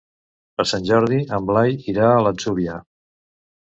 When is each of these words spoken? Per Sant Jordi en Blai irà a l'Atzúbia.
Per 0.59 0.65
Sant 0.71 0.87
Jordi 0.93 1.21
en 1.39 1.47
Blai 1.53 1.79
irà 1.97 2.11
a 2.11 2.19
l'Atzúbia. 2.27 2.85